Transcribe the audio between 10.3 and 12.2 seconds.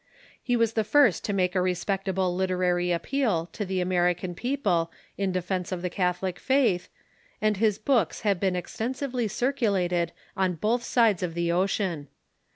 on both sides of the ocean.